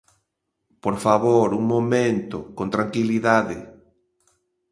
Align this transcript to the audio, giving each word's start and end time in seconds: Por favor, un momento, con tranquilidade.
Por 0.83 0.95
favor, 1.05 1.47
un 1.59 1.63
momento, 1.73 2.37
con 2.57 2.67
tranquilidade. 2.75 3.57